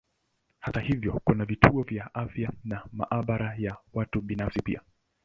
Hata 0.59 0.79
hivyo 0.79 1.21
kuna 1.23 1.45
vituo 1.45 1.83
vya 1.83 2.13
afya 2.15 2.51
na 2.63 2.85
maabara 2.91 3.55
ya 3.55 3.77
watu 3.93 4.21
binafsi 4.21 4.61
pia. 4.61 4.81